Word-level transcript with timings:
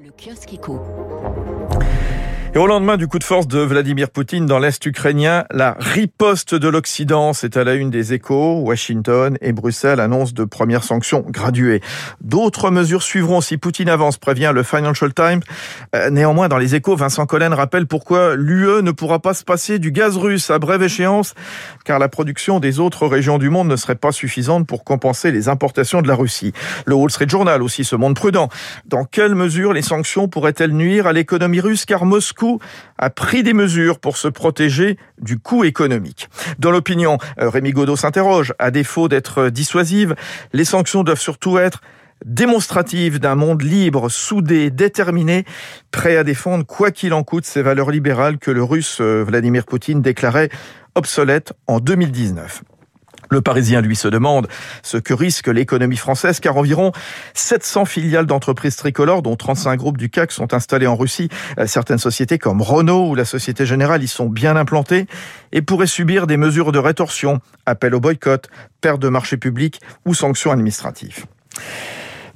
Le 0.00 0.12
kiosque 0.12 0.54
éco. 0.54 0.80
Et 2.54 2.58
au 2.58 2.66
lendemain 2.66 2.96
du 2.96 3.08
coup 3.08 3.18
de 3.18 3.24
force 3.24 3.46
de 3.46 3.58
Vladimir 3.58 4.08
Poutine 4.08 4.46
dans 4.46 4.58
l'Est 4.58 4.84
ukrainien, 4.86 5.44
la 5.50 5.76
riposte 5.78 6.54
de 6.54 6.66
l'Occident, 6.66 7.34
c'est 7.34 7.58
à 7.58 7.64
la 7.64 7.74
une 7.74 7.90
des 7.90 8.14
échos. 8.14 8.60
Washington 8.60 9.36
et 9.42 9.52
Bruxelles 9.52 10.00
annoncent 10.00 10.32
de 10.32 10.44
premières 10.44 10.82
sanctions 10.82 11.26
graduées. 11.28 11.82
D'autres 12.22 12.70
mesures 12.70 13.02
suivront 13.02 13.42
si 13.42 13.58
Poutine 13.58 13.90
avance, 13.90 14.16
prévient 14.16 14.52
le 14.54 14.62
Financial 14.62 15.12
Times. 15.12 15.40
Euh, 15.94 16.08
néanmoins, 16.08 16.48
dans 16.48 16.56
les 16.56 16.74
échos, 16.74 16.96
Vincent 16.96 17.26
Collen 17.26 17.52
rappelle 17.52 17.86
pourquoi 17.86 18.34
l'UE 18.34 18.82
ne 18.82 18.92
pourra 18.92 19.18
pas 19.18 19.34
se 19.34 19.44
passer 19.44 19.78
du 19.78 19.92
gaz 19.92 20.16
russe 20.16 20.50
à 20.50 20.58
brève 20.58 20.82
échéance, 20.82 21.34
car 21.84 21.98
la 21.98 22.08
production 22.08 22.60
des 22.60 22.80
autres 22.80 23.06
régions 23.06 23.36
du 23.36 23.50
monde 23.50 23.68
ne 23.68 23.76
serait 23.76 23.94
pas 23.94 24.10
suffisante 24.10 24.66
pour 24.66 24.84
compenser 24.84 25.32
les 25.32 25.50
importations 25.50 26.00
de 26.00 26.08
la 26.08 26.14
Russie. 26.14 26.54
Le 26.86 26.94
Wall 26.94 27.10
Street 27.10 27.28
Journal 27.28 27.62
aussi 27.62 27.84
se 27.84 27.94
montre 27.94 28.18
prudent. 28.20 28.48
Dans 28.86 29.04
quelle 29.04 29.34
mesure 29.34 29.74
les 29.74 29.82
sanctions 29.88 30.28
pourraient-elles 30.28 30.72
nuire 30.72 31.06
à 31.06 31.12
l'économie 31.12 31.60
russe, 31.60 31.86
car 31.86 32.04
Moscou 32.04 32.60
a 32.98 33.08
pris 33.08 33.42
des 33.42 33.54
mesures 33.54 33.98
pour 33.98 34.18
se 34.18 34.28
protéger 34.28 34.98
du 35.20 35.38
coût 35.38 35.64
économique? 35.64 36.28
Dans 36.58 36.70
l'opinion, 36.70 37.16
euh, 37.40 37.48
Rémi 37.48 37.72
Godot 37.72 37.96
s'interroge, 37.96 38.52
à 38.58 38.70
défaut 38.70 39.08
d'être 39.08 39.48
dissuasives, 39.48 40.14
les 40.52 40.66
sanctions 40.66 41.04
doivent 41.04 41.20
surtout 41.20 41.58
être 41.58 41.80
démonstratives 42.24 43.18
d'un 43.18 43.34
monde 43.34 43.62
libre, 43.62 44.10
soudé, 44.10 44.70
déterminé, 44.70 45.44
prêt 45.90 46.16
à 46.16 46.24
défendre 46.24 46.66
quoi 46.66 46.90
qu'il 46.90 47.14
en 47.14 47.22
coûte 47.22 47.46
ces 47.46 47.62
valeurs 47.62 47.90
libérales 47.90 48.38
que 48.38 48.50
le 48.50 48.62
russe 48.62 48.98
euh, 49.00 49.24
Vladimir 49.26 49.64
Poutine 49.64 50.02
déclarait 50.02 50.50
obsolètes 50.94 51.54
en 51.66 51.80
2019. 51.80 52.62
Le 53.30 53.40
Parisien, 53.40 53.80
lui, 53.80 53.96
se 53.96 54.08
demande 54.08 54.48
ce 54.82 54.96
que 54.96 55.14
risque 55.14 55.48
l'économie 55.48 55.96
française, 55.96 56.40
car 56.40 56.56
environ 56.56 56.92
700 57.34 57.84
filiales 57.84 58.26
d'entreprises 58.26 58.76
tricolores, 58.76 59.22
dont 59.22 59.36
35 59.36 59.76
groupes 59.76 59.98
du 59.98 60.10
CAC, 60.10 60.32
sont 60.32 60.54
installées 60.54 60.86
en 60.86 60.96
Russie. 60.96 61.28
Euh, 61.58 61.66
certaines 61.66 61.98
sociétés 61.98 62.38
comme 62.38 62.62
Renault 62.62 63.10
ou 63.10 63.14
la 63.14 63.24
Société 63.24 63.66
Générale 63.66 64.02
y 64.02 64.08
sont 64.08 64.26
bien 64.26 64.56
implantées 64.56 65.06
et 65.52 65.62
pourraient 65.62 65.86
subir 65.86 66.26
des 66.26 66.36
mesures 66.36 66.72
de 66.72 66.78
rétorsion, 66.78 67.40
appel 67.66 67.94
au 67.94 68.00
boycott, 68.00 68.48
perte 68.80 69.00
de 69.00 69.08
marché 69.08 69.36
public 69.36 69.80
ou 70.06 70.14
sanctions 70.14 70.52
administratives. 70.52 71.26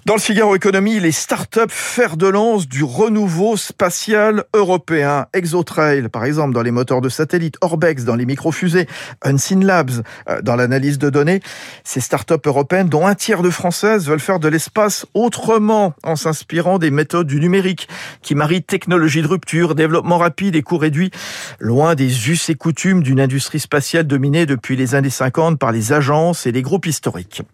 Dans 0.05 0.15
le 0.15 0.21
Figaro 0.21 0.57
Économie, 0.57 0.99
les 0.99 1.13
startups 1.13 1.61
fer 1.69 2.17
de 2.17 2.27
lance 2.27 2.67
du 2.67 2.83
renouveau 2.83 3.57
spatial 3.57 4.43
européen. 4.53 5.27
Exotrail, 5.33 6.09
par 6.09 6.25
exemple, 6.25 6.53
dans 6.55 6.63
les 6.63 6.73
moteurs 6.73 7.01
de 7.01 7.09
satellite, 7.09 7.55
Orbex 7.61 8.03
dans 8.03 8.17
les 8.17 8.27
microfusées, 8.27 8.89
Unseen 9.23 9.65
Labs 9.65 10.03
euh, 10.29 10.43
dans 10.43 10.57
l'analyse 10.57 10.99
de 10.99 11.09
données. 11.09 11.41
Ces 11.85 12.01
startups 12.01 12.35
européennes, 12.45 12.89
dont 12.89 13.07
un 13.07 13.15
tiers 13.15 13.43
de 13.43 13.51
françaises, 13.51 14.09
veulent 14.09 14.19
faire 14.19 14.41
de 14.41 14.49
l'espace 14.49 15.07
autrement, 15.15 15.95
en 16.03 16.17
s'inspirant 16.17 16.81
des 16.81 16.91
méthodes 16.91 17.29
du 17.29 17.39
numérique, 17.39 17.89
qui 18.23 18.35
marient 18.35 18.65
technologie 18.65 19.23
de 19.23 19.29
rupture, 19.29 19.77
développement 19.77 20.19
rapide 20.19 20.57
et 20.57 20.63
coûts 20.63 20.79
réduits, 20.79 21.13
loin 21.61 21.95
des 21.95 22.29
us 22.29 22.51
et 22.51 22.57
coutumes 22.57 23.05
d'une 23.05 23.21
industrie 23.21 23.61
spatiale 23.61 24.09
dominée 24.09 24.47
depuis 24.47 24.75
les 24.75 24.97
années 24.97 25.11
50 25.11 25.61
par 25.61 25.71
les 25.71 25.93
agences 25.93 26.45
et 26.45 26.51
les 26.51 26.63
groupes 26.63 26.87
historiques. 26.87 27.45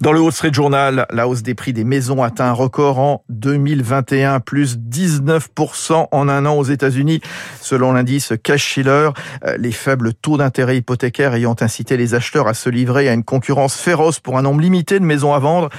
Dans 0.00 0.12
le 0.12 0.20
Wall 0.20 0.32
Street 0.32 0.52
Journal, 0.52 1.06
la 1.10 1.28
hausse 1.28 1.42
des 1.42 1.54
prix 1.54 1.72
des 1.72 1.84
maisons 1.84 2.22
atteint 2.22 2.46
un 2.46 2.52
record 2.52 2.98
en 2.98 3.24
2021, 3.28 4.40
plus 4.40 4.78
19% 4.78 6.08
en 6.10 6.28
un 6.28 6.46
an 6.46 6.54
aux 6.54 6.64
États-Unis, 6.64 7.20
selon 7.60 7.92
l'indice 7.92 8.32
Cash-Shiller. 8.42 9.10
Euh, 9.44 9.56
les 9.58 9.72
faibles 9.72 10.14
taux 10.14 10.36
d'intérêt 10.36 10.76
hypothécaires 10.78 11.34
ayant 11.34 11.56
incité 11.60 11.96
les 11.96 12.14
acheteurs 12.14 12.48
à 12.48 12.54
se 12.54 12.70
livrer 12.70 13.08
à 13.08 13.12
une 13.12 13.24
concurrence 13.24 13.76
féroce 13.76 14.20
pour 14.20 14.38
un 14.38 14.42
nombre 14.42 14.60
limité 14.60 14.98
de 14.98 15.04
maisons 15.04 15.34
à 15.34 15.38
vendre, 15.38 15.70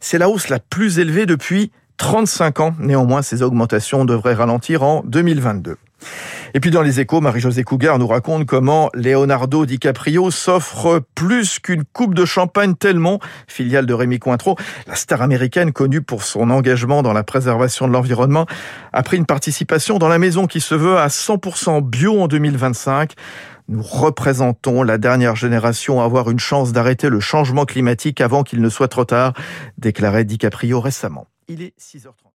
c'est 0.00 0.18
la 0.18 0.28
hausse 0.28 0.48
la 0.48 0.58
plus 0.58 0.98
élevée 0.98 1.26
depuis 1.26 1.72
35 1.96 2.60
ans. 2.60 2.74
Néanmoins, 2.78 3.22
ces 3.22 3.42
augmentations 3.42 4.04
devraient 4.04 4.34
ralentir 4.34 4.82
en 4.82 5.02
2022. 5.06 5.76
Et 6.54 6.60
puis 6.60 6.70
dans 6.70 6.82
les 6.82 7.00
échos, 7.00 7.20
Marie-Josée 7.20 7.64
Cougar 7.64 7.98
nous 7.98 8.06
raconte 8.06 8.46
comment 8.46 8.90
Leonardo 8.94 9.66
DiCaprio 9.66 10.30
s'offre 10.30 11.00
plus 11.14 11.58
qu'une 11.58 11.84
coupe 11.84 12.14
de 12.14 12.24
champagne 12.24 12.74
tellement, 12.74 13.18
filiale 13.46 13.86
de 13.86 13.94
Rémi 13.94 14.18
Cointreau, 14.18 14.56
la 14.86 14.94
star 14.94 15.22
américaine 15.22 15.72
connue 15.72 16.02
pour 16.02 16.22
son 16.22 16.50
engagement 16.50 17.02
dans 17.02 17.12
la 17.12 17.24
préservation 17.24 17.88
de 17.88 17.92
l'environnement, 17.92 18.46
a 18.92 19.02
pris 19.02 19.16
une 19.16 19.26
participation 19.26 19.98
dans 19.98 20.08
la 20.08 20.18
maison 20.18 20.46
qui 20.46 20.60
se 20.60 20.74
veut 20.74 20.96
à 20.96 21.08
100% 21.08 21.82
bio 21.82 22.20
en 22.20 22.28
2025. 22.28 23.14
Nous 23.68 23.82
représentons 23.82 24.82
la 24.82 24.98
dernière 24.98 25.36
génération 25.36 26.00
à 26.00 26.04
avoir 26.04 26.30
une 26.30 26.38
chance 26.38 26.72
d'arrêter 26.72 27.08
le 27.08 27.20
changement 27.20 27.64
climatique 27.64 28.20
avant 28.20 28.42
qu'il 28.42 28.60
ne 28.60 28.68
soit 28.68 28.88
trop 28.88 29.06
tard, 29.06 29.32
déclarait 29.78 30.24
DiCaprio 30.24 30.80
récemment. 30.80 31.26
Il 31.48 31.62
est 31.62 31.74
6h30. 31.78 32.33